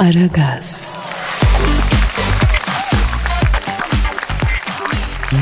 Aragaz, 0.00 0.86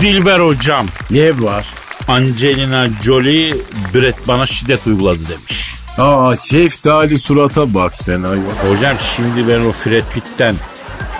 Dilber 0.02 0.40
hocam. 0.40 0.86
Ne 1.10 1.42
var? 1.42 1.66
Angelina 2.08 2.88
Jolie 3.04 3.54
Brett 3.94 4.28
bana 4.28 4.46
şiddet 4.46 4.86
uyguladı 4.86 5.18
demiş. 5.28 5.74
Aa 5.98 6.36
şeftali 6.36 7.18
surata 7.18 7.74
bak 7.74 7.96
sen 7.96 8.22
hayvan. 8.22 8.70
Hocam 8.70 8.96
şimdi 9.16 9.48
ben 9.48 9.60
o 9.60 9.72
Fred 9.72 10.04
Pitt'ten 10.14 10.54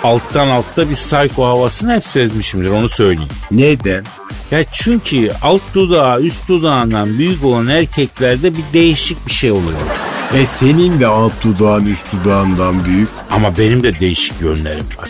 alttan 0.02 0.48
altta 0.48 0.90
bir 0.90 0.94
psycho 0.94 1.46
havasını 1.46 1.94
hep 1.94 2.04
sezmişimdir 2.04 2.70
onu 2.70 2.88
söyleyeyim. 2.88 3.32
Neden? 3.50 4.04
Ya 4.50 4.64
çünkü 4.72 5.30
alt 5.42 5.62
dudağı 5.74 6.20
üst 6.22 6.48
dudağından 6.48 7.18
büyük 7.18 7.44
olan 7.44 7.66
erkeklerde 7.66 8.52
bir 8.52 8.64
değişik 8.72 9.26
bir 9.26 9.32
şey 9.32 9.50
oluyor 9.52 9.80
hocam. 9.80 10.17
E 10.34 10.46
senin 10.46 11.00
de 11.00 11.06
alt 11.06 11.32
dudağın 11.44 11.86
üst 11.86 12.06
dudağından 12.12 12.84
büyük. 12.84 13.08
Ama 13.30 13.58
benim 13.58 13.82
de 13.82 14.00
değişik 14.00 14.40
yönlerim 14.40 14.86
var. 14.98 15.08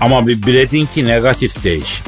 Ama 0.00 0.26
bir 0.26 0.46
Brett'inki 0.46 1.04
negatif 1.04 1.64
değişik. 1.64 2.04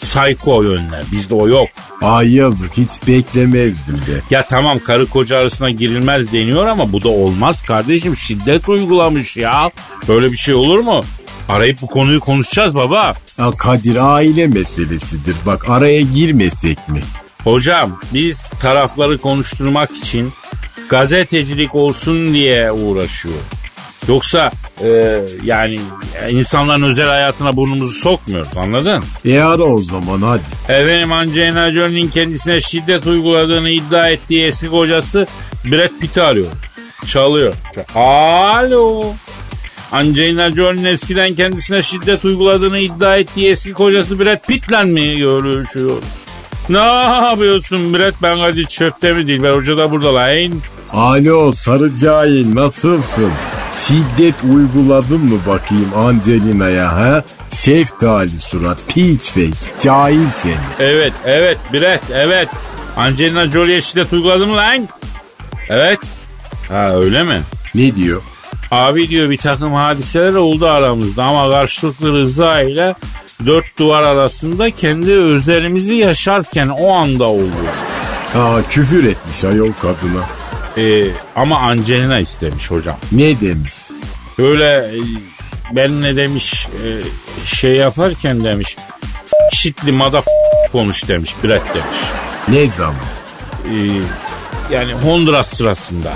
Psycho 0.00 0.62
yönler 0.62 1.04
bizde 1.12 1.34
o 1.34 1.48
yok. 1.48 1.68
Ay 2.02 2.34
yazık 2.34 2.76
hiç 2.76 3.06
beklemezdim 3.06 3.94
de. 3.96 4.20
Ya 4.30 4.46
tamam 4.48 4.78
karı 4.78 5.06
koca 5.06 5.36
arasına 5.36 5.70
girilmez 5.70 6.32
deniyor 6.32 6.66
ama 6.66 6.92
bu 6.92 7.02
da 7.02 7.08
olmaz 7.08 7.62
kardeşim. 7.62 8.16
Şiddet 8.16 8.68
uygulamış 8.68 9.36
ya. 9.36 9.70
Böyle 10.08 10.32
bir 10.32 10.36
şey 10.36 10.54
olur 10.54 10.78
mu? 10.78 11.04
Arayıp 11.48 11.82
bu 11.82 11.86
konuyu 11.86 12.20
konuşacağız 12.20 12.74
baba. 12.74 13.14
Ya 13.38 13.50
Kadir 13.50 14.14
aile 14.14 14.46
meselesidir. 14.46 15.36
Bak 15.46 15.70
araya 15.70 16.00
girmesek 16.00 16.88
mi? 16.88 17.00
Hocam 17.44 18.00
biz 18.14 18.46
tarafları 18.60 19.18
konuşturmak 19.18 19.90
için 19.90 20.32
gazetecilik 20.90 21.74
olsun 21.74 22.34
diye 22.34 22.72
uğraşıyor. 22.72 23.34
Yoksa 24.08 24.50
e, 24.84 25.20
yani 25.44 25.80
insanların 26.30 26.82
özel 26.82 27.08
hayatına 27.08 27.56
burnumuzu 27.56 27.92
sokmuyoruz 27.92 28.56
anladın? 28.56 29.04
E 29.24 29.38
ara 29.38 29.62
o 29.62 29.82
zaman 29.82 30.22
hadi. 30.22 30.42
Efendim 30.68 31.12
Angelina 31.12 31.72
Jolie'nin 31.72 32.08
kendisine 32.08 32.60
şiddet 32.60 33.06
uyguladığını 33.06 33.70
iddia 33.70 34.08
ettiği 34.08 34.44
eski 34.44 34.68
kocası 34.68 35.26
Brad 35.64 35.98
Pitt'i 36.00 36.22
arıyor. 36.22 36.46
Çalıyor. 37.06 37.54
Alo. 37.94 39.04
Angelina 39.92 40.50
Jolie'nin 40.50 40.84
eskiden 40.84 41.34
kendisine 41.34 41.82
şiddet 41.82 42.24
uyguladığını 42.24 42.78
iddia 42.78 43.16
ettiği 43.16 43.50
eski 43.50 43.72
kocası 43.72 44.20
Brad 44.20 44.46
Pitt'le 44.48 44.84
mi 44.84 45.18
görüşüyor? 45.18 45.96
Ne 46.68 46.78
yapıyorsun 46.78 47.94
Brad? 47.94 48.14
Ben 48.22 48.36
hadi 48.38 48.66
çöpte 48.66 49.12
mi 49.12 49.26
değil? 49.26 49.42
Ben 49.42 49.52
hoca 49.52 49.78
da 49.78 49.90
burada 49.90 50.14
lan. 50.14 50.52
Alo 50.92 51.52
sarı 51.52 51.98
cahil 51.98 52.54
nasılsın? 52.54 53.30
Şiddet 53.86 54.34
uyguladın 54.54 55.20
mı 55.20 55.38
bakayım 55.46 55.90
Angelina'ya 55.96 56.92
ha? 56.92 57.22
Şeftali 57.54 58.38
surat, 58.38 58.78
peach 58.88 59.22
face, 59.22 59.70
cahil 59.82 60.28
seni. 60.42 60.54
Evet, 60.78 61.12
evet 61.24 61.58
Brad, 61.72 62.00
evet. 62.14 62.48
Angelina 62.96 63.46
Jolie'ye 63.46 63.82
şiddet 63.82 64.12
uyguladın 64.12 64.48
mı 64.48 64.56
lan? 64.56 64.88
Evet. 65.68 65.98
Ha 66.68 66.90
öyle 66.96 67.22
mi? 67.22 67.40
Ne 67.74 67.96
diyor? 67.96 68.22
Abi 68.70 69.08
diyor 69.08 69.30
bir 69.30 69.36
takım 69.36 69.74
hadiseler 69.74 70.34
oldu 70.34 70.66
aramızda 70.66 71.24
ama 71.24 71.50
karşılıklı 71.50 72.12
rıza 72.12 72.62
ile 72.62 72.94
dört 73.46 73.78
duvar 73.78 74.02
arasında 74.02 74.70
kendi 74.70 75.12
özelimizi 75.12 75.94
yaşarken 75.94 76.68
o 76.68 76.92
anda 76.92 77.24
oldu. 77.24 77.54
Aa 78.34 78.62
küfür 78.70 79.04
etmiş 79.04 79.44
ayol 79.44 79.72
kadına. 79.82 80.39
Ee, 80.76 81.04
ama 81.36 81.58
Angelina 81.58 82.18
istemiş 82.18 82.70
hocam. 82.70 82.96
Ne 83.12 83.40
demiş? 83.40 83.74
Böyle 84.38 84.76
e, 84.76 85.00
ben 85.72 86.02
ne 86.02 86.16
demiş 86.16 86.66
e, 86.66 86.86
şey 87.46 87.76
yaparken 87.76 88.44
demiş 88.44 88.76
şitli 89.52 89.92
mada 89.92 90.22
konuş 90.72 91.08
demiş 91.08 91.34
Brett 91.44 91.62
demiş. 91.74 91.98
Ne 92.48 92.70
zaman? 92.70 92.94
Ee, 93.64 93.74
yani 94.74 94.92
Honduras 94.92 95.48
sırasında. 95.48 96.12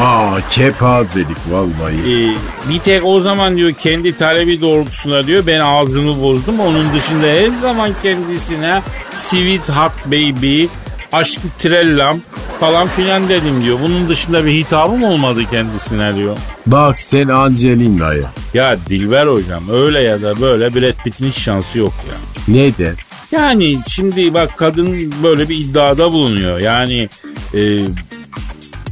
Aa 0.00 0.38
kepazelik 0.50 1.36
vallahi. 1.50 1.94
Ee, 1.94 2.34
bir 2.70 2.78
tek 2.78 3.04
o 3.04 3.20
zaman 3.20 3.56
diyor 3.56 3.72
kendi 3.72 4.16
talebi 4.16 4.60
doğrultusunda 4.60 5.26
diyor 5.26 5.46
ben 5.46 5.60
ağzımı 5.60 6.22
bozdum. 6.22 6.60
Onun 6.60 6.94
dışında 6.94 7.26
her 7.26 7.48
zaman 7.48 7.90
kendisine 8.02 8.82
sweet 9.14 9.68
hot 9.68 10.06
baby, 10.06 10.64
aşkı 11.12 11.48
trellam 11.58 12.20
falan 12.64 12.88
filan 12.88 13.28
dedim 13.28 13.62
diyor. 13.62 13.78
Bunun 13.82 14.08
dışında 14.08 14.44
bir 14.44 14.52
hitabım 14.52 15.04
olmadı 15.04 15.40
kendisine 15.50 16.14
diyor. 16.14 16.36
Bak 16.66 16.98
sen 16.98 17.28
Angelina'ya. 17.28 18.32
Ya 18.54 18.76
Dilber 18.88 19.26
hocam 19.26 19.62
öyle 19.72 20.00
ya 20.00 20.22
da 20.22 20.40
böyle 20.40 20.74
Brad 20.74 21.04
Pitt'in 21.04 21.28
hiç 21.28 21.38
şansı 21.38 21.78
yok 21.78 21.92
ya. 22.08 22.14
Neden? 22.54 22.94
Yani 23.32 23.78
şimdi 23.88 24.34
bak 24.34 24.56
kadın 24.56 25.14
böyle 25.22 25.48
bir 25.48 25.56
iddiada 25.58 26.12
bulunuyor. 26.12 26.58
Yani 26.58 27.08
e, 27.54 27.60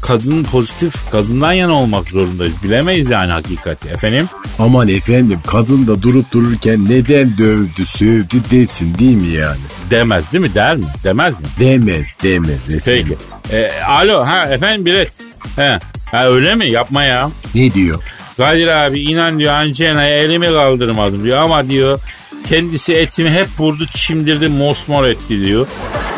kadın 0.02 0.44
pozitif 0.44 1.10
kadından 1.10 1.52
yana 1.52 1.72
olmak 1.72 2.08
zorundayız. 2.08 2.54
Bilemeyiz 2.64 3.10
yani 3.10 3.32
hakikati 3.32 3.88
efendim. 3.88 4.28
Aman 4.58 4.88
efendim 4.88 5.40
kadın 5.46 5.86
da 5.86 6.02
durup 6.02 6.32
dururken 6.32 6.84
neden 6.88 7.38
dövdü 7.38 7.86
sövdü 7.86 8.36
desin 8.50 8.98
değil 8.98 9.16
mi 9.16 9.28
yani? 9.28 9.60
Demez 9.91 10.32
değil 10.32 10.44
mi? 10.44 10.54
Der 10.54 10.76
mi? 10.76 10.84
Demez 11.04 11.41
mi? 11.41 11.46
Demez 11.60 12.06
demez 12.22 12.70
efendim. 12.70 13.16
Peki. 13.48 13.56
E, 13.56 13.82
alo 13.82 14.26
ha 14.26 14.44
efendim 14.44 14.86
bilet. 14.86 15.12
He. 15.56 15.78
Ha 16.10 16.26
öyle 16.26 16.54
mi? 16.54 16.70
Yapma 16.70 17.04
ya. 17.04 17.30
Ne 17.54 17.74
diyor? 17.74 18.02
Kadir 18.36 18.68
abi 18.68 19.00
inan 19.00 19.38
diyor 19.38 19.54
Angela'ya 19.54 20.16
elimi 20.16 20.46
kaldırmadım 20.46 21.24
diyor 21.24 21.38
ama 21.38 21.68
diyor 21.68 22.00
kendisi 22.48 22.94
etimi 22.94 23.30
hep 23.30 23.48
vurdu 23.58 23.86
çimdirdi 23.86 24.48
mosmor 24.48 25.04
etti 25.04 25.44
diyor. 25.44 25.66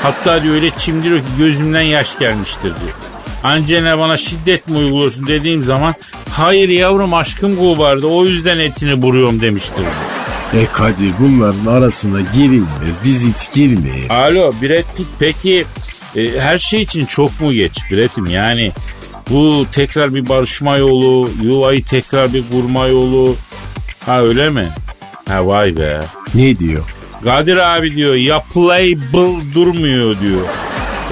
Hatta 0.03 0.43
diyor 0.43 0.55
öyle 0.55 0.71
çimdiriyor 0.71 1.19
ki 1.19 1.27
gözümden 1.39 1.83
yaş 1.83 2.19
gelmiştir 2.19 2.63
diyor. 2.63 3.14
Angelina 3.45 3.99
bana 3.99 4.17
şiddet 4.17 4.69
mi 4.69 4.79
uyguluyorsun 4.79 5.27
dediğim 5.27 5.65
zaman 5.65 5.95
hayır 6.31 6.69
yavrum 6.69 7.15
aşkım 7.15 7.57
kovardı 7.57 8.07
o 8.07 8.25
yüzden 8.25 8.59
etini 8.59 8.95
vuruyorum 8.95 9.41
demiştir. 9.41 9.85
E 10.55 10.67
Kadir 10.67 11.13
bunların 11.21 11.67
arasına 11.67 12.21
girilmez 12.21 12.99
biz 13.05 13.27
hiç 13.27 13.55
girmeyelim. 13.55 14.11
Alo 14.11 14.53
Brad 14.63 14.97
Pitt 14.97 15.07
peki 15.19 15.65
e, 16.17 16.41
her 16.41 16.59
şey 16.59 16.83
için 16.83 17.05
çok 17.07 17.41
mu 17.41 17.53
geç 17.53 17.79
Brad'im 17.91 18.27
yani 18.27 18.73
bu 19.31 19.67
tekrar 19.73 20.15
bir 20.15 20.29
barışma 20.29 20.77
yolu 20.77 21.31
yuvayı 21.43 21.85
tekrar 21.85 22.33
bir 22.35 22.45
kurma 22.53 22.87
yolu 22.87 23.37
ha 24.07 24.21
öyle 24.23 24.51
mi? 24.51 24.69
Ha 25.29 25.47
vay 25.47 25.77
be. 25.77 26.01
Ne 26.35 26.59
diyor? 26.59 26.83
Kadir 27.25 27.57
abi 27.57 27.97
diyor 27.97 28.15
ya 28.15 28.43
playable 28.55 29.55
durmuyor 29.55 30.21
diyor. 30.21 30.47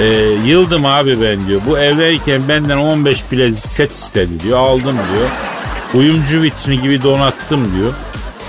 E, 0.02 0.04
yıldım 0.46 0.86
abi 0.86 1.20
ben 1.20 1.46
diyor. 1.46 1.60
Bu 1.66 1.78
evdeyken 1.78 2.42
benden 2.48 2.76
15 2.76 3.32
bilezik 3.32 3.64
set 3.66 3.92
istedi 3.92 4.40
diyor. 4.42 4.58
Aldım 4.58 4.96
diyor. 5.14 5.28
Uyumcu 5.94 6.42
vitrini 6.42 6.80
gibi 6.80 7.02
donattım 7.02 7.72
diyor. 7.76 7.92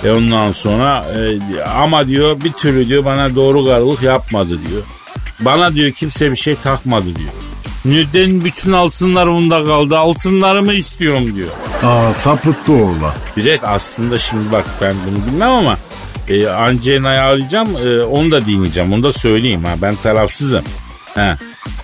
E 0.03 0.11
ondan 0.17 0.51
sonra 0.51 1.05
e, 1.17 1.61
ama 1.63 2.07
diyor 2.07 2.41
bir 2.43 2.51
türlü 2.51 2.87
diyor 2.87 3.05
bana 3.05 3.35
doğru 3.35 3.65
karılık 3.65 4.01
yapmadı 4.01 4.49
diyor. 4.69 4.81
Bana 5.39 5.73
diyor 5.73 5.91
kimse 5.91 6.31
bir 6.31 6.35
şey 6.35 6.55
takmadı 6.55 7.05
diyor. 7.15 7.31
Neden 7.85 8.45
bütün 8.45 8.71
altınlar 8.71 9.27
bunda 9.27 9.65
kaldı 9.65 9.97
altınlarımı 9.97 10.73
istiyorum 10.73 11.35
diyor. 11.35 11.49
Aa 11.83 12.13
sapıttı 12.13 12.73
oğlan. 12.73 13.13
Bilet 13.37 13.63
aslında 13.63 14.17
şimdi 14.17 14.51
bak 14.51 14.65
ben 14.81 14.93
bunu 15.07 15.25
bilmem 15.27 15.49
ama 15.49 15.77
e, 16.29 16.47
Angelina'yı 16.47 17.19
arayacağım 17.19 17.69
e, 17.85 18.03
onu 18.03 18.31
da 18.31 18.45
dinleyeceğim 18.45 18.93
onu 18.93 19.03
da 19.03 19.13
söyleyeyim 19.13 19.63
ha 19.63 19.75
ben 19.81 19.95
tarafsızım. 19.95 20.63
He, 21.15 21.35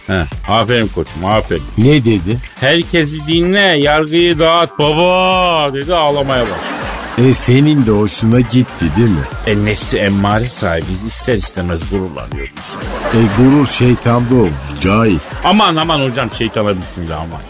he. 0.07 0.25
Aferin 0.47 0.87
koçum 0.87 1.25
aferin. 1.25 1.63
Ne 1.77 2.05
dedi? 2.05 2.37
Herkesi 2.59 3.27
dinle 3.27 3.59
yargıyı 3.59 4.39
dağıt 4.39 4.79
baba 4.79 5.73
dedi 5.73 5.95
ağlamaya 5.95 6.43
başladı. 6.43 6.79
E 7.17 7.33
senin 7.33 7.85
de 7.85 7.91
hoşuna 7.91 8.39
gitti 8.39 8.85
değil 8.97 9.09
mi? 9.09 9.23
E 9.47 9.65
nefsi 9.65 9.97
emmare 9.97 10.49
sahibiyiz 10.49 11.03
ister 11.03 11.35
istemez 11.35 11.89
gururlanıyor 11.91 12.47
insan. 12.59 12.81
E 13.13 13.19
gurur 13.37 13.67
şeytanda 13.67 14.35
olur 14.35 14.51
cahil. 14.81 15.19
Aman 15.43 15.75
aman 15.75 16.09
hocam 16.09 16.29
şeytana 16.37 16.77
bismillah 16.81 17.21
aman. 17.21 17.41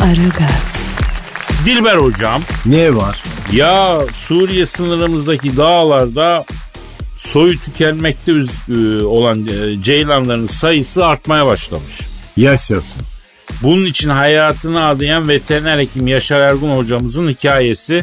Aragaz, 0.00 0.76
Dilber 1.64 1.96
hocam 1.96 2.42
Ne 2.66 2.94
var? 2.94 3.22
Ya 3.52 4.00
Suriye 4.12 4.66
sınırımızdaki 4.66 5.56
dağlarda 5.56 6.44
soyu 7.18 7.58
tükenmekte 7.58 8.32
e, 8.68 9.02
olan 9.02 9.46
e, 9.46 9.82
ceylanların 9.82 10.46
sayısı 10.46 11.06
artmaya 11.06 11.46
başlamış. 11.46 12.00
Yaşasın. 12.36 13.02
Bunun 13.62 13.84
için 13.84 14.10
hayatını 14.10 14.84
adayan 14.84 15.28
veteriner 15.28 15.78
hekim 15.78 16.06
Yaşar 16.06 16.40
Ergun 16.40 16.74
hocamızın 16.74 17.28
hikayesi 17.28 18.00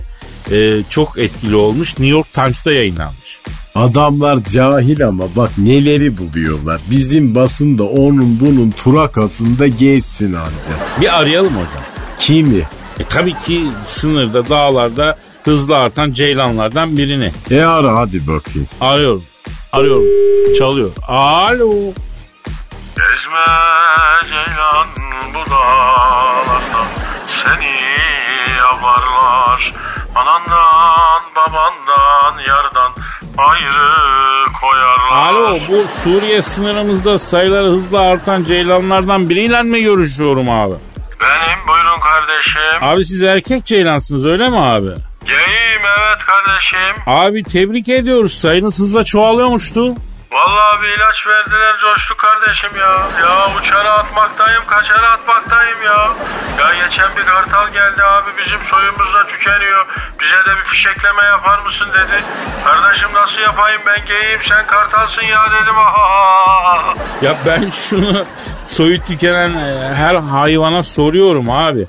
e, 0.51 0.83
çok 0.89 1.19
etkili 1.19 1.56
olmuş. 1.56 1.89
New 1.89 2.07
York 2.07 2.33
Times'ta 2.33 2.71
yayınlanmış. 2.71 3.39
Adamlar 3.75 4.44
cahil 4.44 5.07
ama 5.07 5.24
bak 5.36 5.57
neleri 5.57 6.18
buluyorlar. 6.18 6.81
Bizim 6.92 7.36
basında 7.36 7.83
onun 7.83 8.39
bunun 8.39 8.71
turakasında 8.71 9.68
geçsin 9.68 10.33
anca. 10.33 11.01
Bir 11.01 11.19
arayalım 11.19 11.53
hocam. 11.53 11.83
Kimi? 12.19 12.59
E 13.00 13.03
tabii 13.09 13.33
ki 13.33 13.62
sınırda, 13.88 14.50
dağlarda 14.50 15.18
hızlı 15.45 15.75
artan 15.75 16.12
ceylanlardan 16.12 16.97
birini. 16.97 17.31
E 17.51 17.63
ara 17.63 17.95
hadi 17.95 18.27
bakayım. 18.27 18.68
Arıyorum. 18.81 19.24
Arıyorum. 19.71 20.03
Çalıyor. 20.59 20.89
Alo. 21.07 21.71
Gezme 22.95 23.45
ceylan 24.30 24.88
bu 25.33 25.51
dağlarda 25.51 26.86
Seni 27.27 27.74
yaparlar 28.57 29.74
Anandan 30.15 31.21
babandan 31.36 32.39
yardan 32.47 32.92
ayrı 33.38 34.45
koyarlar 34.62 35.27
Alo 35.33 35.59
bu 35.69 35.88
Suriye 36.03 36.42
sınırımızda 36.42 37.18
sayıları 37.18 37.68
hızlı 37.68 38.00
artan 38.00 38.44
ceylanlardan 38.44 39.30
biriyle 39.30 39.63
mi 39.63 39.83
görüşüyorum 39.83 40.50
abi? 40.50 40.75
Benim 41.21 41.68
buyurun 41.68 42.00
kardeşim 42.00 42.62
Abi 42.83 43.06
siz 43.06 43.24
erkek 43.24 43.65
ceylansınız 43.65 44.25
öyle 44.25 44.50
mi 44.50 44.59
abi? 44.59 44.89
Evet 45.86 46.20
kardeşim 46.26 47.04
Abi 47.08 47.44
tebrik 47.44 47.90
ediyoruz 47.90 48.34
sayınız 48.42 48.80
hızla 48.80 49.04
çoğalıyormuştu. 49.04 49.96
Vallahi 50.32 50.82
bir 50.84 50.88
ilaç 50.88 51.28
verdiler 51.28 51.76
coştu 51.82 52.18
kardeşim 52.18 52.70
ya. 52.80 52.94
Ya 53.26 53.56
uçara 53.58 53.92
atmaktayım, 53.92 54.64
kaçara 54.68 55.12
atmaktayım 55.12 55.82
ya. 55.84 56.10
Ya 56.60 56.74
geçen 56.86 57.18
bir 57.18 57.24
kartal 57.24 57.68
geldi 57.74 58.04
abi 58.04 58.30
bizim 58.42 58.60
soyumuz 58.70 59.14
da 59.14 59.28
tükeniyor. 59.28 59.86
Bize 60.22 60.36
de 60.36 60.58
bir 60.60 60.64
fişekleme 60.64 61.24
yapar 61.24 61.60
mısın 61.60 61.88
dedi. 61.94 62.24
Kardeşim 62.64 63.10
nasıl 63.14 63.40
yapayım 63.42 63.81
ben 63.88 64.06
geyim 64.06 64.40
sen 64.50 64.68
kartalsın 64.68 65.22
ya 65.22 65.46
dedim. 65.52 65.78
Aha. 65.78 66.94
Ya 67.22 67.36
ben 67.46 67.70
şunu 67.70 68.26
soyu 68.68 69.04
tükenen 69.04 69.50
e, 69.54 69.96
her 69.96 70.16
hayvana 70.16 70.84
soruyorum 70.84 71.50
abi. 71.50 71.88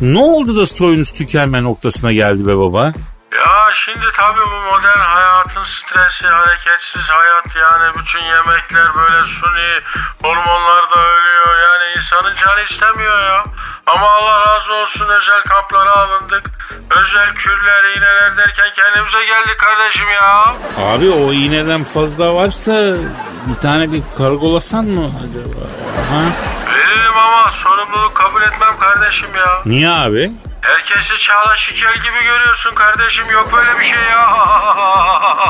Ne 0.00 0.18
oldu 0.18 0.56
da 0.56 0.66
soyunuz 0.66 1.10
tükenme 1.12 1.62
noktasına 1.62 2.12
geldi 2.12 2.46
be 2.46 2.56
baba? 2.56 2.92
Ya 3.34 3.70
şimdi 3.74 4.06
tabii 4.16 4.40
bu 4.40 4.72
modern 4.72 4.98
hayatın 4.98 5.64
stresi, 5.64 6.26
hareketsiz 6.26 7.08
hayat 7.08 7.56
yani 7.56 7.94
bütün 7.98 8.24
yemekler 8.24 8.94
böyle 8.94 9.24
suni, 9.26 9.80
hormonlar 10.22 10.90
da 10.90 11.00
ölüyor. 11.00 11.46
Yani 11.58 11.96
insanın 11.96 12.34
canı 12.34 12.60
istemiyor 12.62 13.18
ya. 13.22 13.44
Ama 13.86 14.06
Allah 14.10 14.40
razı 14.46 14.72
olsun 14.72 15.08
özel 15.08 15.42
kamplara 15.42 15.96
alındık. 15.96 16.50
Özel 16.90 17.34
kürler, 17.34 17.84
iğneler 17.96 18.36
derken 18.36 18.70
kendimize 18.76 19.24
geldik 19.24 19.58
kardeşim 19.58 20.08
ya. 20.10 20.54
Abi 20.94 21.10
o 21.10 21.32
iğneden 21.32 21.84
fazla 21.84 22.34
varsa 22.34 22.72
bir 23.48 23.60
tane 23.62 23.92
bir 23.92 24.02
kargolasan 24.18 24.84
mı 24.84 25.04
acaba? 25.04 25.64
Ha? 26.10 26.22
Veririm 26.74 27.18
ama 27.18 27.50
sorumluluk 27.50 28.14
kabul 28.14 28.42
etmem 28.42 28.78
kardeşim 28.80 29.34
ya. 29.36 29.62
Niye 29.66 29.88
abi? 29.90 30.32
Herkesi 30.64 31.18
Çağla 31.18 31.56
Şikel 31.56 31.94
gibi 31.94 32.24
görüyorsun 32.24 32.74
kardeşim. 32.74 33.30
Yok 33.30 33.52
böyle 33.52 33.78
bir 33.78 33.84
şey 33.84 34.02
ya. 34.12 34.24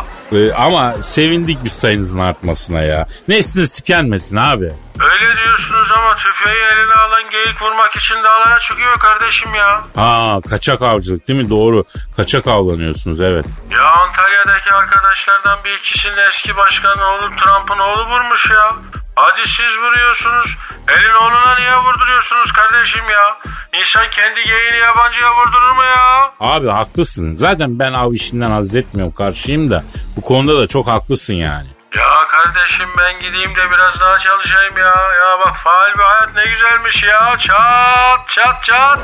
Ee, 0.33 0.53
ama 0.53 0.93
sevindik 0.93 1.65
biz 1.65 1.73
sayınızın 1.73 2.19
artmasına 2.19 2.81
ya. 2.81 3.07
Nesliniz 3.29 3.73
tükenmesin 3.77 4.37
abi. 4.37 4.73
Öyle 5.01 5.37
diyorsunuz 5.45 5.93
ama 5.93 6.17
tüfeği 6.17 6.57
eline 6.57 6.95
alan 6.95 7.31
geyik 7.31 7.63
vurmak 7.63 7.97
için 7.97 8.15
dağlara 8.15 8.59
çıkıyor 8.59 8.99
kardeşim 8.99 9.55
ya. 9.55 9.85
Ha 9.97 10.41
kaçak 10.51 10.83
avcılık 10.83 11.29
değil 11.29 11.43
mi? 11.43 11.51
Doğru. 11.51 11.85
Kaçak 12.17 12.47
avlanıyorsunuz 12.47 13.21
evet. 13.21 13.45
Ya 13.71 13.83
Antalya'daki 13.83 14.73
arkadaşlardan 14.73 15.59
bir 15.65 15.73
ikisinin 15.79 16.27
eski 16.29 16.57
başkanı 16.57 17.05
oğlu 17.05 17.31
Trump'ın 17.37 17.79
oğlu 17.79 18.07
vurmuş 18.11 18.51
ya. 18.51 18.73
Hadi 19.17 19.49
siz 19.49 19.79
vuruyorsunuz. 19.79 20.57
Elin 20.89 21.15
oğluna 21.15 21.55
niye 21.59 21.77
vurduruyorsunuz 21.77 22.53
kardeşim 22.53 23.05
ya? 23.11 23.37
İnsan 23.81 24.11
kendi 24.11 24.45
geyiğini 24.45 24.79
yabancıya 24.79 25.29
vurdurur 25.35 25.73
mu 25.77 25.83
ya? 25.83 26.33
Abi 26.41 26.69
haklısın. 26.69 27.35
Zaten 27.35 27.79
ben 27.79 27.93
av 27.93 28.13
işinden 28.13 28.51
haz 28.51 28.77
etmiyorum 28.77 29.15
karşıyım 29.15 29.71
da. 29.71 29.85
Bu 30.17 30.21
konuda 30.21 30.59
da 30.63 30.67
çok 30.67 30.87
haklısın 30.87 31.35
yani. 31.35 31.67
Ya 31.97 32.27
kardeşim 32.31 32.89
ben 32.99 33.21
gideyim 33.21 33.51
de 33.51 33.71
biraz 33.71 34.01
daha 34.01 34.19
çalışayım 34.19 34.77
ya. 34.79 34.85
Ya 35.21 35.39
bak 35.45 35.57
faal 35.65 35.95
bir 35.95 36.03
hayat 36.03 36.35
ne 36.37 36.45
güzelmiş 36.47 37.03
ya. 37.03 37.37
Çat 37.39 38.29
çat 38.29 38.65
çat. 38.65 38.99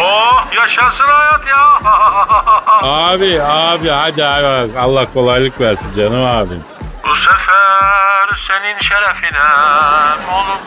Oh 0.00 0.46
yaşasın 0.56 1.04
hayat 1.04 1.46
ya. 1.46 1.80
Abi 2.82 3.42
abi 3.42 3.88
hadi 3.88 4.24
abi 4.24 4.78
Allah 4.78 5.12
kolaylık 5.14 5.60
versin 5.60 5.94
canım 5.96 6.24
abim. 6.24 6.64
Bu 7.04 7.14
sefer 7.14 8.28
senin 8.48 8.78
şerefine 8.78 9.38
oğlum. 10.32 10.60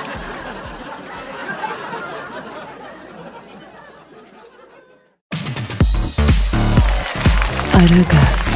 Aragaz, 7.75 8.53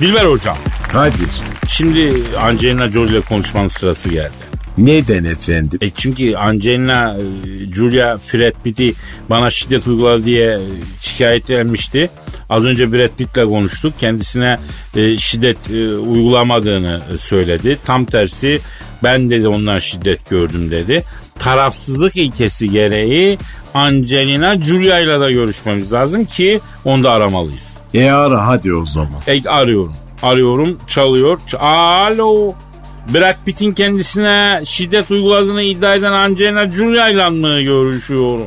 Dilber 0.00 0.24
hocam. 0.24 0.58
Kadir. 0.92 1.40
Şimdi 1.68 2.12
Angelina 2.40 2.88
Jolie 2.88 3.10
ile 3.12 3.20
konuşmanın 3.20 3.68
sırası 3.68 4.08
geldi. 4.08 4.32
Neden 4.78 5.24
efendim? 5.24 5.78
E 5.82 5.90
çünkü 5.90 6.36
Angelina 6.36 7.16
e, 7.16 7.74
Julia 7.74 8.18
Brad 8.18 8.62
Pitt'i 8.64 8.94
bana 9.30 9.50
şiddet 9.50 9.86
uyguladı 9.86 10.24
diye 10.24 10.58
şikayet 11.00 11.50
etmişti. 11.50 12.10
Az 12.50 12.64
önce 12.64 12.92
Brad 12.92 13.08
Pitt'le 13.18 13.48
konuştuk. 13.48 13.94
Kendisine 13.98 14.58
e, 14.96 15.16
şiddet 15.16 15.70
e, 15.70 15.96
uygulamadığını 15.96 17.00
e, 17.14 17.18
söyledi. 17.18 17.78
Tam 17.84 18.04
tersi 18.04 18.60
ben 19.04 19.30
dedi 19.30 19.48
ondan 19.48 19.78
şiddet 19.78 20.30
gördüm 20.30 20.70
dedi. 20.70 21.04
Tarafsızlık 21.38 22.16
ilkesi 22.16 22.70
gereği 22.70 23.38
Angelina 23.74 24.58
Julia 24.58 24.98
ile 25.00 25.20
de 25.20 25.32
görüşmemiz 25.32 25.92
lazım 25.92 26.24
ki 26.24 26.60
onu 26.84 27.04
da 27.04 27.10
aramalıyız. 27.10 27.78
E 27.94 28.10
ara 28.10 28.46
hadi 28.46 28.74
o 28.74 28.84
zaman. 28.84 29.20
E, 29.26 29.48
arıyorum. 29.48 29.94
Arıyorum. 30.22 30.78
Çalıyor. 30.86 31.38
Ç- 31.48 31.56
Alo. 31.58 32.54
Brad 33.14 33.36
Pitt'in 33.46 33.72
kendisine 33.72 34.62
şiddet 34.64 35.10
uyguladığını 35.10 35.62
iddia 35.62 35.94
eden 35.94 36.12
Angelina 36.12 36.68
Julia 36.72 37.08
ile 37.08 37.30
mi 37.30 37.64
görüşüyorum? 37.64 38.46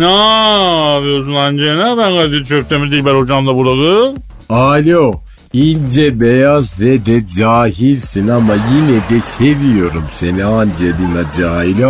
Ne 0.00 0.94
yapıyorsun 0.94 1.34
Angelina? 1.34 1.98
Ben 1.98 2.14
Kadir 2.14 2.44
Çöptemir 2.44 2.90
Dilber 2.90 3.14
hocam 3.14 3.46
da 3.46 3.54
burada. 3.54 4.14
Alo. 4.48 5.12
İnce 5.52 6.20
beyaz 6.20 6.80
ve 6.80 7.06
de 7.06 7.26
cahilsin 7.38 8.28
ama 8.28 8.52
yine 8.74 8.96
de 9.10 9.20
seviyorum 9.20 10.04
seni 10.14 10.44
Angelina 10.44 11.30
cahil. 11.38 11.76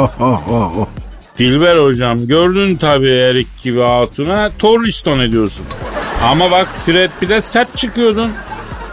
Dilber 1.39 1.77
hocam 1.77 2.27
gördün 2.27 2.77
tabii 2.77 3.11
Erik 3.11 3.63
gibi 3.63 3.81
hatuna 3.81 4.51
Torliston 4.59 5.21
ediyorsun. 5.21 5.67
Ama 6.25 6.51
bak 6.51 6.69
Fred 6.87 7.11
bir 7.23 7.29
de 7.29 7.43
sert 7.43 7.77
çıkıyordun. 7.77 8.31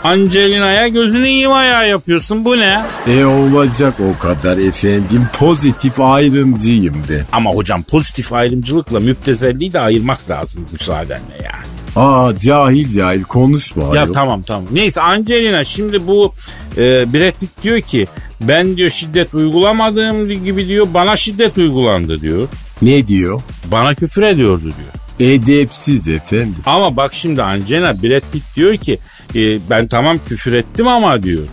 Angelina'ya 0.07 0.87
gözünü 0.87 1.27
yimaya 1.27 1.83
yapıyorsun 1.83 2.45
bu 2.45 2.57
ne? 2.57 2.85
E 3.07 3.25
olacak 3.25 3.93
o 3.99 4.19
kadar 4.19 4.57
efendim 4.57 5.27
pozitif 5.33 5.99
ayrımcıyım 5.99 7.07
de. 7.07 7.25
Ama 7.31 7.51
hocam 7.51 7.83
pozitif 7.83 8.33
ayrımcılıkla 8.33 8.99
müptezelliği 8.99 9.73
de 9.73 9.79
ayırmak 9.79 10.29
lazım 10.29 10.65
müsaadenle 10.71 11.37
yani. 11.43 11.65
Aa 11.95 12.37
cahil 12.37 12.93
cahil 12.97 13.23
konuşma. 13.23 13.83
Ya 13.83 14.01
ayol. 14.01 14.13
tamam 14.13 14.41
tamam. 14.41 14.65
Neyse 14.71 15.01
Angelina 15.01 15.63
şimdi 15.63 16.07
bu 16.07 16.33
e, 16.77 17.13
Brad 17.13 17.39
Pitt 17.39 17.63
diyor 17.63 17.81
ki 17.81 18.07
ben 18.41 18.77
diyor 18.77 18.89
şiddet 18.89 19.33
uygulamadığım 19.33 20.29
gibi 20.29 20.67
diyor 20.67 20.87
bana 20.93 21.15
şiddet 21.15 21.57
uygulandı 21.57 22.21
diyor. 22.21 22.47
Ne 22.81 23.07
diyor? 23.07 23.41
Bana 23.71 23.93
küfür 23.93 24.21
ediyordu 24.21 24.63
diyor. 24.63 25.31
Edepsiz 25.31 26.07
efendim. 26.07 26.55
Ama 26.65 26.97
bak 26.97 27.13
şimdi 27.13 27.43
Angelina 27.43 28.03
Brad 28.03 28.21
Pitt 28.31 28.43
diyor 28.55 28.77
ki 28.77 28.97
e, 29.35 29.69
ben 29.69 29.87
tamam 29.87 30.19
küfür 30.27 30.53
ettim 30.53 30.87
ama 30.87 31.23
diyor. 31.23 31.43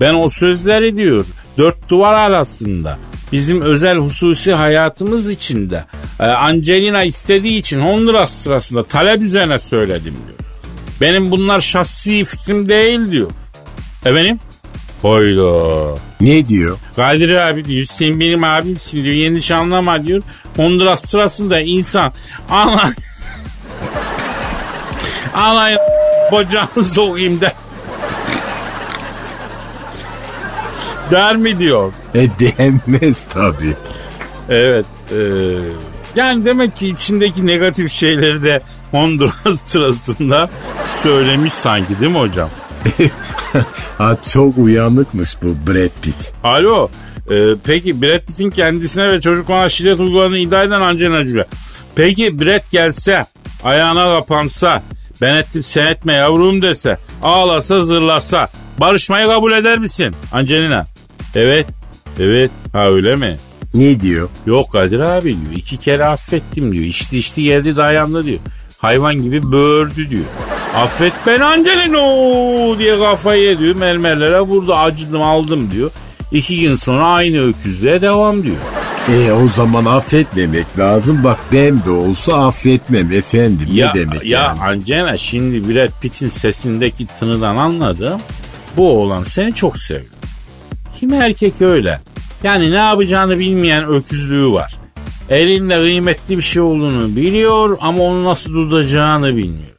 Ben 0.00 0.14
o 0.14 0.28
sözleri 0.28 0.96
diyor 0.96 1.26
dört 1.58 1.88
duvar 1.88 2.14
arasında 2.14 2.98
bizim 3.32 3.62
özel 3.62 3.96
hususi 3.96 4.52
hayatımız 4.52 5.30
içinde 5.30 5.84
e, 6.20 6.24
Angelina 6.24 7.02
istediği 7.02 7.58
için 7.58 7.80
Honduras 7.80 8.32
sırasında 8.32 8.82
talep 8.82 9.22
üzerine 9.22 9.58
söyledim 9.58 10.14
diyor. 10.26 10.38
Benim 11.00 11.30
bunlar 11.30 11.60
şahsi 11.60 12.24
fikrim 12.24 12.68
değil 12.68 13.10
diyor. 13.10 13.30
Efendim? 14.04 14.38
Hayda. 15.02 15.98
Ne 16.20 16.48
diyor? 16.48 16.78
Kadir 16.96 17.30
abi 17.30 17.64
diyor 17.64 17.86
sen 17.86 18.20
benim 18.20 18.44
abimsin 18.44 19.04
diyor 19.04 19.14
yanlış 19.14 19.50
anlama 19.50 20.06
diyor. 20.06 20.22
Honduras 20.56 21.04
sırasında 21.04 21.60
insan 21.60 22.12
ana 22.50 22.90
ana 25.34 25.70
bacağını 26.32 26.84
sokayım 26.84 27.40
der. 27.40 27.52
Der 31.10 31.36
mi 31.36 31.58
diyor. 31.58 31.92
E 32.14 32.28
denmez 32.40 33.26
tabii. 33.34 33.74
Evet. 34.48 34.86
e, 35.10 35.18
yani 36.16 36.44
demek 36.44 36.76
ki 36.76 36.88
içindeki 36.88 37.46
negatif 37.46 37.92
şeyleri 37.92 38.42
de 38.42 38.60
Honduras 38.90 39.60
sırasında 39.60 40.50
söylemiş 41.02 41.52
sanki 41.52 42.00
değil 42.00 42.12
mi 42.12 42.18
hocam? 42.18 42.48
ha, 43.98 44.16
çok 44.32 44.58
uyanıkmış 44.58 45.36
bu 45.42 45.46
Brad 45.72 45.90
Pitt. 46.02 46.32
Alo. 46.44 46.88
e, 47.30 47.34
peki 47.64 48.02
Brad 48.02 48.26
Pitt'in 48.26 48.50
kendisine 48.50 49.08
ve 49.08 49.20
çocuklarına 49.20 49.68
şiddet 49.68 50.00
uyguladığını 50.00 50.38
iddia 50.38 50.62
eden 50.64 50.80
Angelina 50.80 51.26
Jolie. 51.26 51.44
Peki 51.94 52.40
Brad 52.40 52.62
gelse, 52.72 53.20
ayağına 53.64 54.18
kapansa, 54.18 54.82
ben 55.20 55.34
ettim 55.34 55.62
sen 55.62 55.86
etme 55.86 56.12
yavrum 56.12 56.62
dese, 56.62 56.96
ağlasa 57.22 57.78
zırlasa, 57.78 58.48
barışmayı 58.78 59.26
kabul 59.26 59.52
eder 59.52 59.78
misin 59.78 60.14
Angelina? 60.32 60.84
Evet. 61.34 61.66
Evet. 62.20 62.50
Ha 62.72 62.88
öyle 62.90 63.16
mi? 63.16 63.36
Ne 63.74 64.00
diyor? 64.00 64.28
Yok 64.46 64.72
Kadir 64.72 65.00
abi 65.00 65.24
diyor. 65.24 65.56
İki 65.56 65.76
kere 65.76 66.04
affettim 66.04 66.72
diyor. 66.72 66.84
İçti 66.84 67.18
içti 67.18 67.42
geldi 67.42 67.76
dayandı 67.76 68.24
diyor. 68.24 68.38
Hayvan 68.78 69.14
gibi 69.22 69.52
böğürdü 69.52 70.10
diyor. 70.10 70.24
Affet 70.74 71.12
ben 71.26 71.40
Angelino 71.40 72.78
diye 72.78 72.98
kafayı 72.98 73.42
yediyor. 73.42 73.74
Mermerlere 73.76 74.40
vurdu 74.40 74.74
acıdım 74.74 75.22
aldım 75.22 75.70
diyor. 75.70 75.90
İki 76.32 76.60
gün 76.60 76.74
sonra 76.74 77.06
aynı 77.06 77.48
öküzlüğe 77.48 78.02
devam 78.02 78.42
diyor. 78.42 78.56
E 79.10 79.32
o 79.32 79.48
zaman 79.48 79.84
affetmemek 79.84 80.78
lazım. 80.78 81.24
Bak 81.24 81.38
ben 81.52 81.84
de 81.84 81.90
olsa 81.90 82.46
affetmem 82.46 83.12
efendim. 83.12 83.68
Ya, 83.72 83.92
ne 83.94 84.00
demek 84.00 84.24
ya 84.24 84.40
yani? 84.40 84.60
Angela 84.60 85.16
şimdi 85.16 85.68
Brad 85.68 86.00
Pitt'in 86.00 86.28
sesindeki 86.28 87.06
tınıdan 87.06 87.56
anladım. 87.56 88.20
Bu 88.76 89.00
oğlan 89.00 89.22
seni 89.22 89.54
çok 89.54 89.78
seviyor. 89.78 90.10
Kim 91.00 91.14
erkek 91.14 91.62
öyle. 91.62 92.00
Yani 92.42 92.70
ne 92.70 92.76
yapacağını 92.76 93.38
bilmeyen 93.38 93.86
öküzlüğü 93.86 94.52
var. 94.52 94.74
Elinde 95.30 95.78
kıymetli 95.78 96.36
bir 96.36 96.42
şey 96.42 96.62
olduğunu 96.62 97.16
biliyor 97.16 97.78
ama 97.80 98.02
onu 98.02 98.24
nasıl 98.24 98.52
tutacağını 98.52 99.36
bilmiyor. 99.36 99.70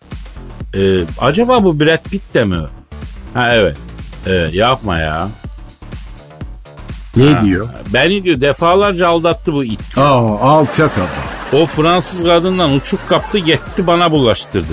Ee, 0.75 1.03
acaba 1.19 1.65
bu 1.65 1.79
Brad 1.79 2.03
Pitt 2.09 2.33
de 2.33 2.45
mi? 2.45 2.55
Ha 3.33 3.49
evet. 3.55 3.77
Evet 4.27 4.53
yapma 4.53 4.99
ya. 4.99 5.29
Ne 7.15 7.33
Ha, 7.33 7.41
diyor? 7.41 7.69
Beni 7.93 8.23
diyor 8.23 8.41
defalarca 8.41 9.07
aldattı 9.07 9.53
bu 9.53 9.63
it. 9.63 9.97
Aa 9.97 10.39
alçak 10.39 10.91
adam. 10.97 11.61
O 11.61 11.65
Fransız 11.65 12.23
kadından 12.23 12.73
uçuk 12.73 13.09
kaptı 13.09 13.37
gitti 13.37 13.87
bana 13.87 14.11
bulaştırdı 14.11 14.67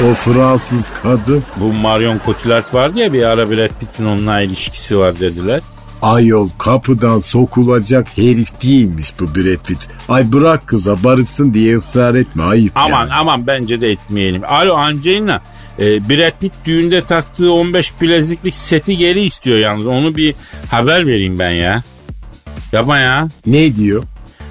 diyor. 0.00 0.10
O 0.12 0.14
Fransız 0.14 0.90
kadın. 1.02 1.42
Bu 1.56 1.72
Marion 1.72 2.20
Cotillard 2.26 2.74
vardı 2.74 2.98
ya 2.98 3.12
bir 3.12 3.22
ara 3.22 3.50
Brad 3.50 3.70
Pitt'in 3.80 4.04
onunla 4.06 4.40
ilişkisi 4.40 4.98
var 4.98 5.20
dediler. 5.20 5.60
Ayol 6.02 6.48
kapıdan 6.58 7.18
sokulacak 7.18 8.18
herif 8.18 8.62
değilmiş 8.62 9.12
bu 9.20 9.34
Brad 9.34 9.66
Pitt. 9.66 9.88
Ay 10.08 10.32
bırak 10.32 10.66
kıza 10.66 11.04
barışsın 11.04 11.54
diye 11.54 11.76
ısrar 11.76 12.14
etme 12.14 12.42
ayıp 12.42 12.72
Aman 12.74 12.90
yani. 13.00 13.14
aman 13.14 13.46
bence 13.46 13.80
de 13.80 13.90
etmeyelim. 13.90 14.42
Alo 14.48 14.74
Angelina 14.74 15.40
e, 15.78 16.08
Brad 16.08 16.40
Pitt 16.40 16.52
düğünde 16.64 17.02
taktığı 17.02 17.52
15 17.52 18.00
bileziklik 18.00 18.54
seti 18.54 18.96
geri 18.96 19.22
istiyor 19.24 19.58
yalnız. 19.58 19.86
Onu 19.86 20.16
bir 20.16 20.34
haber 20.70 21.06
vereyim 21.06 21.38
ben 21.38 21.50
ya. 21.50 21.82
Yapma 22.72 22.98
ya. 22.98 23.28
Ne 23.46 23.76
diyor? 23.76 24.02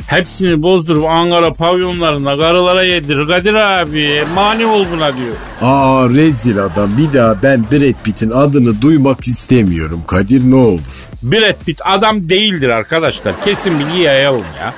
Hepsini 0.07 0.61
bozdurup 0.61 1.05
Ankara 1.05 1.53
pavyonlarında 1.53 2.37
karılara 2.37 2.83
yedirir 2.83 3.27
Kadir 3.27 3.53
abi. 3.53 4.23
Mani 4.35 4.65
ol 4.65 4.85
buna 4.93 5.17
diyor. 5.17 5.35
Aa 5.61 6.09
rezil 6.09 6.65
adam 6.65 6.97
bir 6.97 7.13
daha 7.13 7.43
ben 7.43 7.63
Brad 7.71 8.03
Pitt'in 8.03 8.29
adını 8.31 8.81
duymak 8.81 9.27
istemiyorum 9.27 10.01
Kadir 10.07 10.51
ne 10.51 10.55
olur. 10.55 11.07
Brad 11.23 11.65
Pitt 11.65 11.81
adam 11.85 12.29
değildir 12.29 12.69
arkadaşlar. 12.69 13.43
Kesin 13.43 13.79
bilgi 13.79 13.99
yayalım 13.99 14.45
ya. 14.59 14.73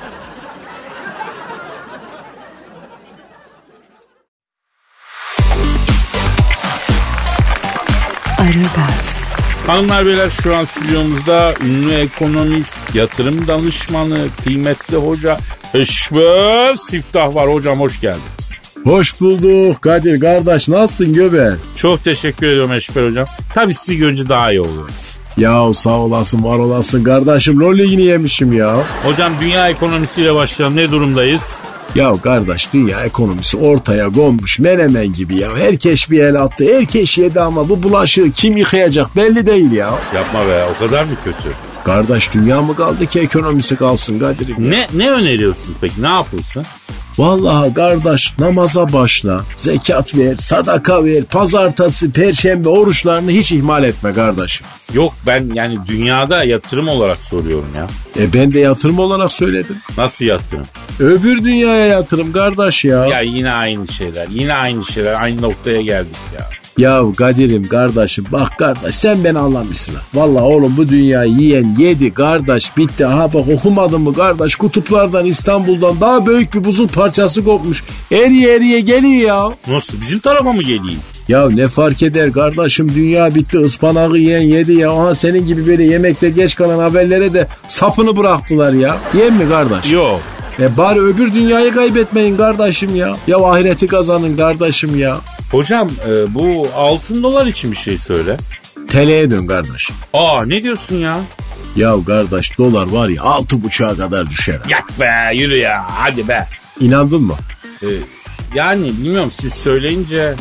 Aragaz, 8.76 9.16
Hanımlar 9.66 10.06
beyler 10.06 10.30
şu 10.30 10.56
an 10.56 10.64
stüdyomuzda 10.64 11.54
ünlü 11.64 11.92
ekonomist, 11.92 12.74
yatırım 12.94 13.46
danışmanı, 13.46 14.18
kıymetli 14.44 14.96
hoca 14.96 15.38
Eşber 15.74 16.76
Siftah 16.76 17.34
var. 17.34 17.52
Hocam 17.52 17.80
hoş 17.80 18.00
geldin. 18.00 18.20
Hoş 18.84 19.20
bulduk 19.20 19.82
Kadir 19.82 20.20
kardeş 20.20 20.68
nasılsın 20.68 21.12
göbe? 21.12 21.50
Çok 21.76 22.04
teşekkür 22.04 22.46
ediyorum 22.46 22.72
Eşber 22.72 23.08
hocam. 23.08 23.26
Tabii 23.54 23.74
sizi 23.74 23.96
görünce 23.96 24.28
daha 24.28 24.50
iyi 24.50 24.60
oluyor. 24.60 24.88
Ya 25.36 25.74
sağ 25.74 25.90
olasın 25.90 26.44
var 26.44 26.58
olasın 26.58 27.04
kardeşim 27.04 27.60
rol 27.60 27.78
ligini 27.78 28.02
yemişim 28.02 28.52
ya. 28.52 28.76
Hocam 29.04 29.32
dünya 29.40 29.68
ekonomisiyle 29.68 30.34
başlayalım. 30.34 30.76
Ne 30.76 30.90
durumdayız? 30.90 31.60
Ya 31.94 32.12
kardeş 32.22 32.72
dünya 32.72 33.04
ekonomisi 33.04 33.56
ortaya 33.56 34.12
konmuş 34.12 34.58
menemen 34.58 35.12
gibi 35.12 35.36
ya. 35.36 35.56
Herkes 35.56 36.10
bir 36.10 36.22
el 36.22 36.42
attı 36.42 36.64
herkes 36.76 37.18
yedi 37.18 37.40
ama 37.40 37.68
bu 37.68 37.82
bulaşığı 37.82 38.30
kim 38.30 38.56
yıkayacak 38.56 39.16
belli 39.16 39.46
değil 39.46 39.72
ya. 39.72 39.90
Yapma 40.14 40.46
be 40.46 40.64
o 40.76 40.78
kadar 40.78 41.04
mı 41.04 41.16
kötü? 41.24 41.48
Kardeş 41.84 42.32
dünya 42.32 42.62
mı 42.62 42.76
kaldı 42.76 43.06
ki 43.06 43.20
ekonomisi 43.20 43.76
kalsın 43.76 44.18
Kadir'im? 44.18 44.70
Ne 44.70 44.86
ne 44.94 45.10
öneriyorsun 45.10 45.74
peki? 45.80 46.02
Ne 46.02 46.08
yapılsın? 46.08 46.64
Vallahi 47.18 47.74
kardeş 47.74 48.34
namaza 48.38 48.92
başla, 48.92 49.40
zekat 49.56 50.16
ver, 50.16 50.36
sadaka 50.36 51.04
ver, 51.04 51.24
pazartesi, 51.24 52.12
perşembe 52.12 52.68
oruçlarını 52.68 53.30
hiç 53.30 53.52
ihmal 53.52 53.84
etme 53.84 54.12
kardeşim. 54.12 54.66
Yok 54.92 55.14
ben 55.26 55.50
yani 55.54 55.78
dünyada 55.88 56.44
yatırım 56.44 56.88
olarak 56.88 57.18
soruyorum 57.18 57.68
ya. 57.76 57.86
E 58.24 58.32
ben 58.32 58.52
de 58.54 58.58
yatırım 58.58 58.98
olarak 58.98 59.32
söyledim. 59.32 59.76
Nasıl 59.98 60.24
yatırım? 60.24 60.66
Öbür 61.00 61.44
dünyaya 61.44 61.86
yatırım 61.86 62.32
kardeş 62.32 62.84
ya. 62.84 63.06
Ya 63.06 63.20
yine 63.20 63.50
aynı 63.50 63.88
şeyler. 63.88 64.28
Yine 64.28 64.54
aynı 64.54 64.84
şeyler. 64.84 65.22
Aynı 65.22 65.42
noktaya 65.42 65.82
geldik 65.82 66.16
ya. 66.38 66.50
Ya 66.78 67.02
Kadir'im 67.16 67.68
kardeşim 67.68 68.24
bak 68.32 68.58
kardeş 68.58 68.94
sen 68.94 69.24
beni 69.24 69.38
anlamışsın. 69.38 69.94
ha. 69.94 70.00
Vallahi 70.14 70.42
oğlum 70.44 70.74
bu 70.76 70.88
dünyayı 70.88 71.32
yiyen 71.32 71.76
yedi 71.78 72.14
kardeş 72.14 72.76
bitti. 72.76 73.06
Aha 73.06 73.32
bak 73.34 73.44
okumadın 73.48 74.00
mı 74.00 74.14
kardeş 74.14 74.54
kutuplardan 74.54 75.24
İstanbul'dan 75.24 76.00
daha 76.00 76.26
büyük 76.26 76.54
bir 76.54 76.64
buzul 76.64 76.88
parçası 76.88 77.44
kopmuş. 77.44 77.84
Eriye 78.12 78.54
eriye 78.54 78.80
geliyor 78.80 79.28
ya. 79.28 79.74
Nasıl? 79.74 80.00
Bizim 80.00 80.18
tarafa 80.18 80.52
mı 80.52 80.62
geleyim? 80.62 81.00
Ya 81.28 81.50
ne 81.50 81.68
fark 81.68 82.02
eder 82.02 82.32
kardeşim 82.32 82.88
dünya 82.94 83.34
bitti 83.34 83.58
ıspanağı 83.58 84.16
yiyen 84.16 84.42
yedi 84.42 84.72
ya. 84.72 84.90
Aha 84.92 85.14
senin 85.14 85.46
gibi 85.46 85.66
böyle 85.66 85.84
yemekte 85.84 86.30
geç 86.30 86.54
kalan 86.54 86.78
haberlere 86.78 87.32
de 87.34 87.48
sapını 87.68 88.16
bıraktılar 88.16 88.72
ya. 88.72 88.96
Yem 89.18 89.34
mi 89.36 89.48
kardeş? 89.48 89.92
Yok. 89.92 90.20
E 90.60 90.76
bari 90.76 91.00
öbür 91.00 91.34
dünyayı 91.34 91.72
kaybetmeyin 91.72 92.36
kardeşim 92.36 92.96
ya. 92.96 93.16
Ya 93.26 93.38
ahireti 93.38 93.86
kazanın 93.86 94.36
kardeşim 94.36 94.98
ya. 94.98 95.16
Hocam 95.50 95.90
e, 96.08 96.34
bu 96.34 96.68
altın 96.76 97.22
dolar 97.22 97.46
için 97.46 97.72
bir 97.72 97.76
şey 97.76 97.98
söyle. 97.98 98.36
TL'ye 98.88 99.30
dön 99.30 99.46
kardeş. 99.46 99.90
Aa 100.12 100.44
ne 100.46 100.62
diyorsun 100.62 100.96
ya? 100.96 101.16
Ya 101.76 101.94
kardeş 102.06 102.58
dolar 102.58 102.86
var 102.88 103.08
ya 103.08 103.22
altı 103.22 103.62
buçuğa 103.62 103.96
kadar 103.96 104.30
düşer. 104.30 104.54
ha. 104.54 104.62
Yak 104.68 105.00
be 105.00 105.36
yürü 105.36 105.56
ya 105.58 105.84
hadi 105.88 106.28
be. 106.28 106.48
İnandın 106.80 107.22
mı? 107.22 107.34
E, 107.82 107.86
yani 108.54 108.86
bilmiyorum 108.86 109.30
siz 109.34 109.54
söyleyince 109.54 110.34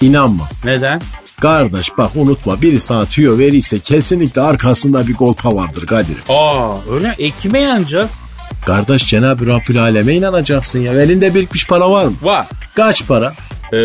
İnanma. 0.00 0.48
neden? 0.64 1.00
Kardeş 1.40 1.98
bak 1.98 2.10
unutma 2.14 2.62
biri 2.62 2.80
sana 2.80 3.04
tüyo 3.06 3.38
verirse 3.38 3.78
kesinlikle 3.78 4.40
arkasında 4.42 5.06
bir 5.06 5.14
golpa 5.14 5.54
vardır 5.56 5.86
Kadir. 5.86 6.16
Aa 6.28 6.74
öyle 6.94 7.14
e, 7.18 7.30
kime 7.30 7.60
yanacağız? 7.60 8.10
Kardeş 8.66 9.06
Cenab-ı 9.06 9.46
Rabbül 9.46 9.82
Aleme 9.82 10.14
inanacaksın 10.14 10.78
ya. 10.78 10.92
Elinde 10.92 11.34
birikmiş 11.34 11.66
para 11.66 11.90
var 11.90 12.04
mı? 12.04 12.12
Var. 12.22 12.46
Kaç 12.74 13.06
para? 13.06 13.34
E, 13.72 13.76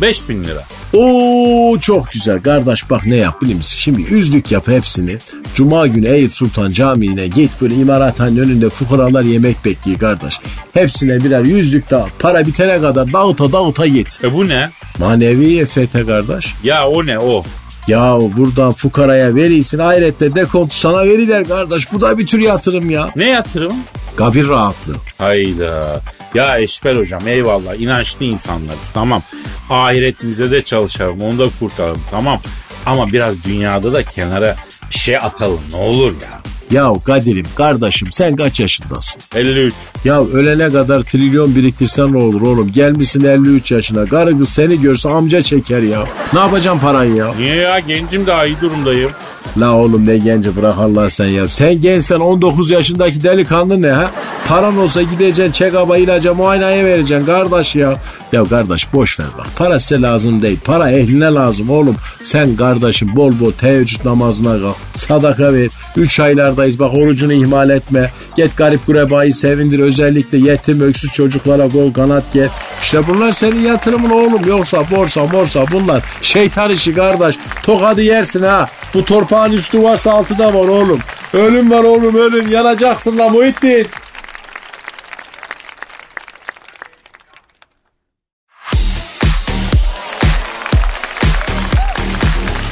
5000 0.00 0.44
lira. 0.44 0.64
Oo 0.92 1.78
çok 1.80 2.12
güzel 2.12 2.42
kardeş 2.42 2.90
bak 2.90 3.06
ne 3.06 3.16
yap 3.16 3.42
biliyor 3.42 3.56
musun? 3.56 3.76
Şimdi 3.78 4.14
yüzlük 4.14 4.52
yap 4.52 4.68
hepsini. 4.68 5.18
Cuma 5.54 5.86
günü 5.86 6.08
Eyüp 6.08 6.34
Sultan 6.34 6.68
Camii'ne 6.68 7.28
git 7.28 7.50
böyle 7.60 7.74
imarathanenin 7.74 8.38
önünde 8.38 8.68
fukaralar 8.68 9.22
yemek 9.22 9.64
bekliyor 9.64 9.98
kardeş. 9.98 10.38
Hepsine 10.74 11.24
birer 11.24 11.40
yüzlük 11.44 11.90
dağıt. 11.90 12.10
Para 12.18 12.46
bitene 12.46 12.80
kadar 12.80 13.12
dağıta 13.12 13.52
dağıta 13.52 13.86
git. 13.86 14.18
E 14.24 14.34
bu 14.34 14.48
ne? 14.48 14.70
Manevi 14.98 15.58
EFT 15.58 15.92
kardeş. 16.06 16.54
Ya 16.64 16.88
o 16.88 17.06
ne 17.06 17.18
o? 17.18 17.42
Ya 17.88 18.18
buradan 18.36 18.72
fukaraya 18.72 19.34
verirsin 19.34 19.78
ahirette 19.78 20.34
dekontu 20.34 20.74
sana 20.74 21.04
verirler 21.04 21.44
kardeş. 21.48 21.92
Bu 21.92 22.00
da 22.00 22.18
bir 22.18 22.26
tür 22.26 22.38
yatırım 22.38 22.90
ya. 22.90 23.08
Ne 23.16 23.28
yatırım? 23.30 23.72
Kabir 24.16 24.48
rahatlığı. 24.48 24.96
Hayda. 25.18 26.00
Ya 26.34 26.58
Eşber 26.58 26.96
hocam 26.96 27.28
eyvallah 27.28 27.80
inançlı 27.80 28.24
insanlarız 28.24 28.90
tamam. 28.94 29.22
Ahiretimize 29.70 30.50
de 30.50 30.62
çalışalım 30.62 31.22
onu 31.22 31.38
da 31.38 31.48
kurtaralım 31.60 32.02
tamam. 32.10 32.40
Ama 32.86 33.12
biraz 33.12 33.44
dünyada 33.44 33.92
da 33.92 34.02
kenara 34.02 34.56
bir 34.90 34.98
şey 34.98 35.16
atalım 35.16 35.60
ne 35.72 35.76
olur 35.76 36.12
ya. 36.12 36.40
Ya 36.70 36.92
Kadir'im 37.04 37.46
kardeşim 37.54 38.12
sen 38.12 38.36
kaç 38.36 38.60
yaşındasın? 38.60 39.22
53. 39.34 39.74
Ya 40.04 40.20
ölene 40.20 40.70
kadar 40.72 41.02
trilyon 41.02 41.56
biriktirsen 41.56 42.12
ne 42.12 42.18
olur 42.18 42.40
oğlum? 42.40 42.72
Gelmişsin 42.72 43.24
53 43.24 43.70
yaşına. 43.70 44.06
Karı 44.06 44.38
kız 44.38 44.48
seni 44.48 44.80
görse 44.80 45.08
amca 45.08 45.42
çeker 45.42 45.82
ya. 45.82 46.04
Ne 46.32 46.38
yapacağım 46.38 46.80
parayı 46.80 47.14
ya? 47.14 47.34
Niye 47.38 47.56
ya 47.56 47.78
gencim 47.78 48.26
daha 48.26 48.46
iyi 48.46 48.60
durumdayım. 48.60 49.10
La 49.58 49.76
oğlum 49.76 50.06
ne 50.06 50.18
genci 50.18 50.56
bırak 50.56 50.78
Allah 50.78 51.10
sen 51.10 51.26
ya. 51.26 51.48
Sen 51.48 51.80
gençsen 51.80 52.16
19 52.16 52.70
yaşındaki 52.70 53.22
delikanlı 53.22 53.82
ne 53.82 53.90
ha? 53.90 54.10
Paran 54.48 54.78
olsa 54.78 55.02
gideceksin 55.02 55.52
check-up'a 55.52 55.96
ilaca 55.96 56.34
muayeneye 56.34 56.84
vereceksin 56.84 57.26
kardeş 57.26 57.74
ya. 57.74 57.94
Ya 58.32 58.44
kardeş 58.44 58.92
boş 58.92 59.20
ver 59.20 59.26
bak. 59.38 59.46
Para 59.56 59.80
size 59.80 60.02
lazım 60.02 60.42
değil. 60.42 60.58
Para 60.64 60.90
ehline 60.90 61.24
lazım 61.24 61.70
oğlum. 61.70 61.96
Sen 62.22 62.56
kardeşim 62.56 63.16
bol 63.16 63.32
bol 63.40 63.52
teheccüd 63.52 64.04
namazına 64.04 64.60
kalk. 64.60 64.76
Sadaka 64.96 65.54
ver. 65.54 65.68
3 65.96 66.20
aylardayız 66.20 66.78
bak 66.78 66.94
orucunu 66.94 67.32
ihmal 67.32 67.70
etme. 67.70 68.10
Get 68.36 68.56
garip 68.56 68.86
gurebayı 68.86 69.34
sevindir. 69.34 69.78
Özellikle 69.78 70.38
yetim 70.38 70.80
öksüz 70.80 71.12
çocuklara 71.12 71.66
gol 71.66 71.92
kanat 71.92 72.24
gel. 72.32 72.48
İşte 72.82 73.06
bunlar 73.06 73.32
senin 73.32 73.60
yatırımın 73.60 74.10
oğlum. 74.10 74.44
Yoksa 74.46 74.90
borsa 74.90 75.32
borsa 75.32 75.64
bunlar 75.72 76.02
şeytan 76.22 76.70
işi 76.70 76.94
kardeş. 76.94 77.36
Tokadı 77.62 78.02
yersin 78.02 78.42
ha. 78.42 78.68
Bu 78.94 79.04
torpağın 79.04 79.52
üstü 79.52 79.82
varsa 79.82 80.12
altı 80.12 80.38
da 80.38 80.46
var 80.54 80.68
oğlum. 80.68 81.00
Ölüm 81.32 81.70
var 81.70 81.84
oğlum 81.84 82.16
ölüm. 82.16 82.50
Yanacaksın 82.50 83.18
la 83.18 83.28
Muhittin. 83.28 83.88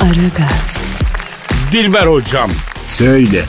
Aragaz, 0.00 0.76
Dilber 1.72 2.06
hocam 2.06 2.50
Söyle. 2.86 3.44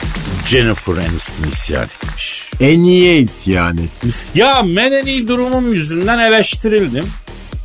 Jennifer 0.46 0.92
Aniston 0.92 1.48
isyan 1.52 1.84
etmiş. 1.84 2.50
E 2.60 2.78
niye 2.82 3.18
isyan 3.18 3.78
etmiş? 3.78 4.16
Ya 4.34 4.62
medeni 4.62 5.28
durumum 5.28 5.74
yüzünden 5.74 6.18
eleştirildim. 6.18 7.06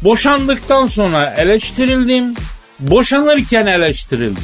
Boşandıktan 0.02 0.88
sonra 0.88 1.36
eleştirildim. 1.38 2.34
Boşanırken 2.80 3.66
eleştirildim. 3.66 4.44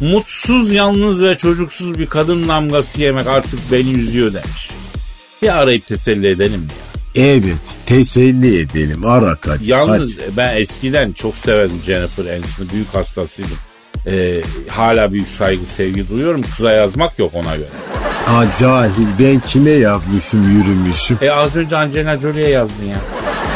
Mutsuz, 0.00 0.72
yalnız 0.72 1.22
ve 1.22 1.36
çocuksuz 1.36 1.98
bir 1.98 2.06
kadın 2.06 2.48
damgası 2.48 3.00
yemek 3.00 3.26
artık 3.26 3.72
beni 3.72 3.90
üzüyor 3.92 4.32
demiş. 4.34 4.70
Bir 5.42 5.58
arayıp 5.58 5.86
teselli 5.86 6.26
edelim 6.28 6.60
mi 6.60 6.66
ya? 6.68 6.92
Evet 7.14 7.54
teselli 7.86 8.58
edelim 8.60 9.06
ara 9.06 9.36
Kadir. 9.36 9.66
Yalnız 9.66 10.12
Hadi. 10.16 10.36
ben 10.36 10.56
eskiden 10.56 11.12
çok 11.12 11.36
severdim 11.36 11.80
Jennifer 11.86 12.36
Aniston'ı. 12.36 12.70
Büyük 12.72 12.94
hastasıydım. 12.94 13.56
Ee, 14.06 14.40
hala 14.68 15.12
büyük 15.12 15.28
saygı 15.28 15.66
sevgi 15.66 16.08
duyuyorum. 16.08 16.42
Kıza 16.56 16.72
yazmak 16.72 17.18
yok 17.18 17.30
ona 17.34 17.56
göre. 17.56 17.68
Aa, 18.28 18.44
cahil 18.60 19.06
ben 19.20 19.40
kime 19.48 19.70
yazmışım 19.70 20.58
yürümüşüm. 20.58 21.18
E 21.22 21.30
az 21.30 21.56
önce 21.56 21.76
Angelina 21.76 22.16
Jolie'ye 22.16 22.48
yazdın 22.48 22.84
ya. 22.84 22.96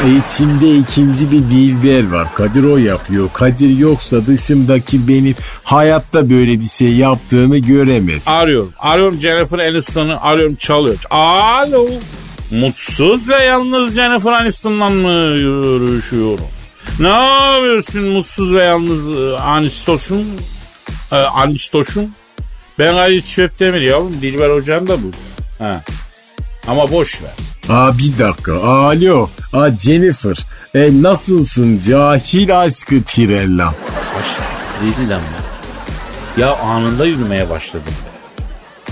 E, 0.06 0.08
içimde 0.16 0.76
ikinci 0.76 1.32
bir 1.32 1.38
dilber 1.38 2.12
var. 2.12 2.34
Kadir 2.34 2.64
o 2.64 2.76
yapıyor. 2.76 3.28
Kadir 3.32 3.78
yoksa 3.78 4.26
dışımdaki 4.26 5.08
benim 5.08 5.34
hayatta 5.64 6.30
böyle 6.30 6.60
bir 6.60 6.66
şey 6.68 6.92
yaptığını 6.92 7.58
göremez. 7.58 8.28
Arıyorum. 8.28 8.72
Arıyorum 8.78 9.20
Jennifer 9.20 9.58
Aniston'u. 9.58 10.18
Arıyorum 10.22 10.54
çalıyor. 10.54 10.96
Alo. 11.10 11.88
Mutsuz 12.50 13.28
ve 13.28 13.44
yalnız 13.44 13.94
Jennifer 13.94 14.32
Aniston'la 14.32 14.90
mı 14.90 15.38
görüşüyorum? 15.38 16.46
Ne 17.00 17.08
yapıyorsun 17.08 18.04
mutsuz 18.08 18.52
ve 18.52 18.64
yalnız 18.64 19.16
e, 19.16 19.36
Anistoş'un? 19.38 20.26
E, 21.12 21.16
Anistoş'un? 21.16 22.14
Ben 22.78 22.94
Ali 22.94 23.24
Çöptemir 23.24 23.80
yavrum. 23.80 24.22
Dilber 24.22 24.50
hocam 24.50 24.88
da 24.88 25.02
burada. 25.02 25.16
Ha. 25.58 25.82
Ama 26.66 26.90
boş 26.92 27.22
ver. 27.22 27.30
Aa 27.68 27.98
bir 27.98 28.18
dakika. 28.18 28.54
Alo. 28.54 29.30
Aa 29.52 29.70
Jennifer. 29.70 30.36
E, 30.74 31.02
nasılsın 31.02 31.78
cahil 31.86 32.60
aşkı 32.60 33.02
Tirella? 33.02 33.74
Değil 34.82 35.10
lan 35.10 35.20
ben. 35.38 36.42
Ya 36.42 36.56
anında 36.56 37.04
yürümeye 37.04 37.50
başladım 37.50 37.92
be. 38.06 38.16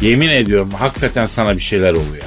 Yemin 0.07 0.29
ediyorum 0.29 0.71
hakikaten 0.79 1.27
sana 1.27 1.55
bir 1.55 1.63
şeyler 1.63 1.91
oluyor 1.91 2.25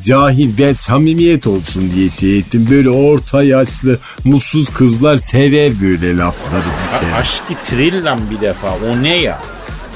cahil 0.00 0.58
ben 0.58 0.72
samimiyet 0.72 1.46
olsun 1.46 1.90
diye 1.94 2.10
şey 2.10 2.38
ettim. 2.38 2.68
Böyle 2.70 2.90
orta 2.90 3.42
yaşlı 3.42 3.98
mutsuz 4.24 4.70
kızlar 4.74 5.16
sever 5.16 5.72
böyle 5.82 6.16
lafları 6.16 6.64
bir 6.64 7.00
kere. 7.00 7.14
Aşkı 7.14 7.54
trillam 7.64 8.20
bir 8.30 8.40
defa 8.40 8.68
o 8.68 9.02
ne 9.02 9.20
ya? 9.20 9.40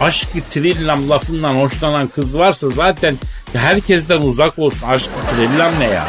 Aşkı 0.00 0.38
trillam 0.50 1.10
lafından 1.10 1.54
hoşlanan 1.54 2.08
kız 2.08 2.38
varsa 2.38 2.70
zaten 2.70 3.16
herkesten 3.52 4.22
uzak 4.22 4.58
olsun. 4.58 4.88
Aşkı 4.88 5.12
trillam 5.26 5.72
ne 5.80 5.84
ya? 5.84 6.08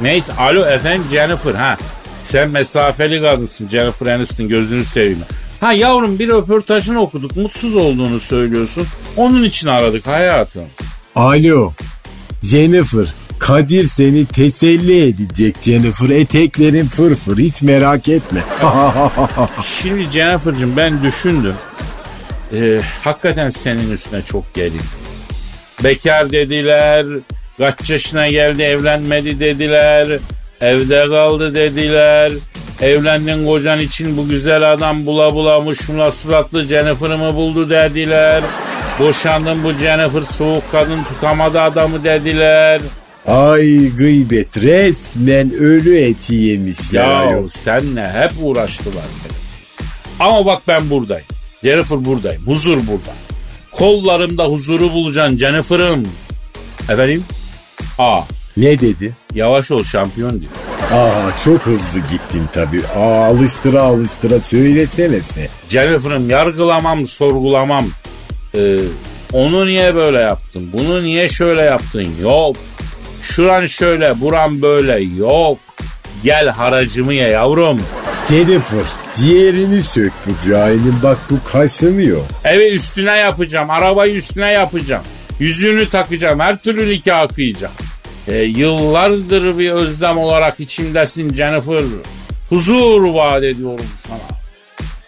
Neyse 0.00 0.32
alo 0.32 0.66
efendim 0.66 1.04
Jennifer 1.10 1.54
ha. 1.54 1.76
Sen 2.22 2.50
mesafeli 2.50 3.20
kadınsın 3.20 3.68
Jennifer 3.68 4.06
Aniston 4.06 4.48
gözünü 4.48 4.84
seveyim. 4.84 5.18
Ha 5.60 5.72
yavrum 5.72 6.18
bir 6.18 6.28
röportajını 6.28 7.00
okuduk 7.00 7.36
mutsuz 7.36 7.76
olduğunu 7.76 8.20
söylüyorsun. 8.20 8.86
Onun 9.16 9.42
için 9.42 9.68
aradık 9.68 10.06
hayatım. 10.06 10.64
Alo. 11.14 11.72
Jennifer. 12.42 13.06
Kadir 13.38 13.84
seni 13.84 14.26
teselli 14.26 15.08
edecek 15.08 15.56
Jennifer. 15.62 16.10
Eteklerin 16.10 16.86
fırfır 16.86 17.38
hiç 17.38 17.62
merak 17.62 18.08
etme. 18.08 18.40
Şimdi 19.64 20.10
Jennifer'cığım 20.10 20.76
ben 20.76 21.02
düşündüm. 21.02 21.54
Ee, 22.54 22.80
hakikaten 23.04 23.48
senin 23.48 23.92
üstüne 23.92 24.22
çok 24.22 24.54
gerildim. 24.54 24.80
Bekar 25.84 26.32
dediler, 26.32 27.06
kaç 27.58 27.90
yaşına 27.90 28.28
geldi 28.28 28.62
evlenmedi 28.62 29.40
dediler, 29.40 30.08
evde 30.60 31.08
kaldı 31.08 31.54
dediler. 31.54 32.32
Evlendin 32.80 33.46
kocan 33.46 33.80
için 33.80 34.16
bu 34.16 34.28
güzel 34.28 34.72
adam 34.72 35.06
bula 35.06 35.34
bula 35.34 35.60
muşmula 35.60 36.10
suratlı 36.10 36.66
Jennifer'ı 36.66 37.18
mı 37.18 37.34
buldu 37.34 37.70
dediler. 37.70 38.42
Boşandın 38.98 39.64
bu 39.64 39.72
Jennifer 39.72 40.22
soğuk 40.22 40.72
kadın 40.72 41.02
tutamadı 41.04 41.60
adamı 41.60 42.04
dediler. 42.04 42.80
Ay 43.26 43.88
gıybet 43.96 44.56
resmen 44.56 45.52
ölü 45.54 45.98
eti 45.98 46.34
yemişler. 46.34 47.04
Ya 47.10 47.16
ayol. 47.16 47.48
senle 47.48 48.10
hep 48.12 48.32
uğraştılar. 48.42 49.04
Ama 50.20 50.46
bak 50.46 50.62
ben 50.68 50.90
buradayım. 50.90 51.24
Jennifer 51.64 52.04
buradayım. 52.04 52.42
Huzur 52.46 52.76
burada. 52.76 53.12
Kollarımda 53.72 54.44
huzuru 54.44 54.92
bulacaksın 54.92 55.36
Jennifer'ım. 55.36 56.02
Efendim? 56.90 57.24
Aa 57.98 58.20
Ne 58.56 58.80
dedi? 58.80 59.12
yavaş 59.34 59.70
ol 59.70 59.82
şampiyon 59.84 60.30
diyor. 60.40 60.52
Aa 60.92 61.30
çok 61.44 61.66
hızlı 61.66 62.00
gittin 62.00 62.42
tabii. 62.52 62.82
Aa 62.96 63.24
alıştıra 63.26 63.82
alıştıra 63.82 64.40
söylesene 64.40 65.20
sen. 65.20 65.48
Jennifer'ım 65.68 66.30
yargılamam 66.30 67.06
sorgulamam. 67.06 67.86
Ee, 68.54 68.78
onu 69.32 69.66
niye 69.66 69.94
böyle 69.94 70.18
yaptın? 70.18 70.70
Bunu 70.72 71.02
niye 71.02 71.28
şöyle 71.28 71.62
yaptın? 71.62 72.08
Yok. 72.22 72.56
Şuran 73.22 73.66
şöyle 73.66 74.20
buran 74.20 74.62
böyle 74.62 75.00
yok. 75.00 75.58
Gel 76.24 76.48
haracımı 76.48 77.14
ye 77.14 77.28
yavrum. 77.28 77.80
Jennifer 78.28 78.84
ciğerini 79.16 79.82
sök 79.82 80.12
bu 80.26 80.50
cahilin 80.50 80.94
bak 81.02 81.18
bu 81.30 81.50
kaşınıyor. 81.52 82.20
Evi 82.44 82.68
üstüne 82.68 83.16
yapacağım. 83.16 83.70
Arabayı 83.70 84.14
üstüne 84.14 84.52
yapacağım. 84.52 85.02
Yüzüğünü 85.40 85.88
takacağım. 85.88 86.40
Her 86.40 86.56
türlü 86.56 86.90
nikah 86.90 87.28
kıyacağım. 87.28 87.74
E, 88.28 88.36
yıllardır 88.42 89.58
bir 89.58 89.70
özlem 89.70 90.18
olarak 90.18 90.60
içimdesin 90.60 91.34
Jennifer. 91.34 91.82
Huzur 92.48 93.02
vaat 93.02 93.42
ediyorum 93.44 93.86
sana. 94.08 94.38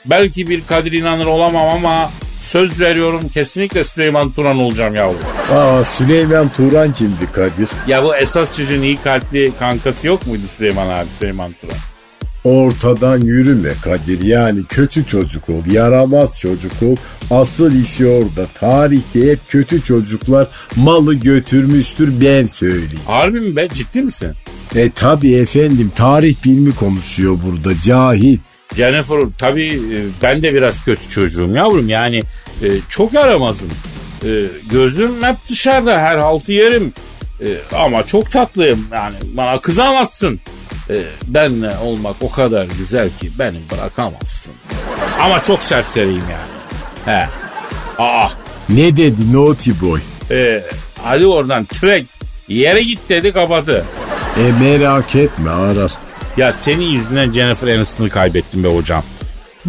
Belki 0.06 0.48
bir 0.48 0.66
Kadir 0.66 0.92
inanır 0.92 1.26
olamam 1.26 1.68
ama 1.68 2.10
söz 2.50 2.80
veriyorum 2.80 3.20
kesinlikle 3.34 3.84
Süleyman 3.84 4.32
Turan 4.32 4.58
olacağım 4.58 4.94
yavrum. 4.94 5.20
Aa 5.52 5.84
Süleyman 5.84 6.52
Turan 6.52 6.94
kimdi 6.94 7.32
Kadir? 7.32 7.68
Ya 7.86 8.04
bu 8.04 8.16
esas 8.16 8.56
çocuğun 8.56 8.82
iyi 8.82 8.96
kalpli 8.96 9.52
kankası 9.58 10.06
yok 10.06 10.26
muydu 10.26 10.42
Süleyman 10.56 10.88
abi 10.88 11.06
Süleyman 11.18 11.54
Turan? 11.60 11.76
Ortadan 12.44 13.20
yürüme 13.20 13.72
Kadir 13.84 14.22
yani 14.22 14.64
kötü 14.68 15.06
çocuk 15.06 15.48
ol, 15.48 15.62
yaramaz 15.72 16.40
çocuk 16.40 16.72
ol. 16.82 16.96
Asıl 17.30 17.80
işi 17.80 18.06
orada. 18.06 18.46
Tarihte 18.60 19.30
hep 19.30 19.38
kötü 19.48 19.84
çocuklar 19.84 20.48
malı 20.76 21.14
götürmüştür 21.14 22.20
ben 22.20 22.46
söyleyeyim. 22.46 23.00
Harbi 23.06 23.40
mi 23.40 23.56
be 23.56 23.68
ciddi 23.74 24.02
misin? 24.02 24.30
E 24.74 24.90
tabi 24.90 25.34
efendim 25.34 25.92
tarih 25.96 26.44
bilmi 26.44 26.74
konuşuyor 26.74 27.38
burada 27.46 27.80
cahil. 27.84 28.38
Jennifer 28.76 29.20
tabii 29.38 29.68
e, 29.72 29.98
ben 30.22 30.42
de 30.42 30.54
biraz 30.54 30.84
kötü 30.84 31.08
çocuğum 31.08 31.50
yavrum 31.54 31.88
yani 31.88 32.18
e, 32.62 32.68
çok 32.88 33.12
yaramazım. 33.12 33.70
E, 34.24 34.30
gözüm 34.70 35.22
hep 35.22 35.36
dışarıda 35.48 35.98
her 35.98 36.18
haltı 36.18 36.52
yerim. 36.52 36.92
Ama 37.74 38.06
çok 38.06 38.30
tatlıyım 38.30 38.86
yani 38.92 39.16
bana 39.34 39.58
kızamazsın. 39.58 40.40
Benle 41.26 41.76
olmak 41.84 42.16
o 42.20 42.30
kadar 42.30 42.66
güzel 42.78 43.10
ki 43.20 43.30
beni 43.38 43.58
bırakamazsın. 43.72 44.54
Ama 45.20 45.42
çok 45.42 45.62
serseriyim 45.62 46.24
yani. 46.30 46.50
He. 47.18 47.28
Aa. 47.98 48.28
Ne 48.68 48.96
dedi 48.96 49.32
naughty 49.32 49.70
boy? 49.82 50.00
E, 50.30 50.62
hadi 51.02 51.26
oradan 51.26 51.64
trek. 51.64 52.06
Yere 52.48 52.82
git 52.82 52.98
dedi 53.08 53.32
kapadı. 53.32 53.84
E 54.38 54.52
merak 54.52 55.16
etme 55.16 55.50
arar. 55.50 55.92
Ya 56.36 56.52
senin 56.52 56.84
yüzünden 56.84 57.30
Jennifer 57.32 57.68
Aniston'u 57.76 58.08
kaybettim 58.08 58.64
be 58.64 58.68
hocam. 58.68 59.02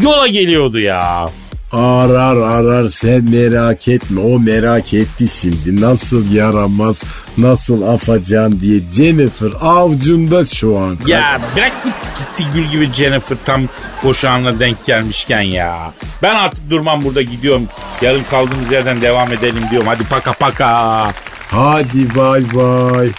Yola 0.01 0.27
geliyordu 0.27 0.79
ya. 0.79 1.25
Arar 1.71 2.37
arar 2.37 2.89
sen 2.89 3.23
merak 3.29 3.87
etme 3.87 4.21
o 4.21 4.39
merak 4.39 4.93
etti 4.93 5.27
şimdi 5.27 5.81
nasıl 5.81 6.33
yaramaz 6.33 7.03
nasıl 7.37 7.81
afacan 7.81 8.59
diye 8.61 8.81
Jennifer 8.93 9.51
avcunda 9.61 10.45
şu 10.45 10.77
an. 10.77 10.97
Ya 11.07 11.41
bırak 11.55 11.83
gitti 11.83 12.07
gitti 12.19 12.43
gül 12.53 12.65
gibi 12.65 12.93
Jennifer 12.93 13.37
tam 13.45 13.61
boşanla 14.03 14.59
denk 14.59 14.85
gelmişken 14.85 15.41
ya. 15.41 15.93
Ben 16.23 16.35
artık 16.35 16.69
durmam 16.69 17.03
burada 17.03 17.21
gidiyorum. 17.21 17.67
Yarın 18.01 18.23
kaldığımız 18.23 18.71
yerden 18.71 19.01
devam 19.01 19.33
edelim 19.33 19.63
diyorum. 19.71 19.87
Hadi 19.87 20.03
paka 20.03 20.33
paka. 20.33 21.11
Hadi 21.51 22.15
bay 22.15 22.43
bay. 22.53 23.09